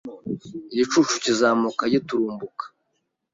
[0.81, 2.65] Igicucu kizamuka giturumbuka